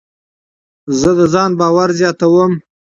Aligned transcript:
زه 0.99 1.09
د 1.17 1.21
ځان 1.33 1.51
باور 1.59 1.89
زیاتوم. 1.99 2.51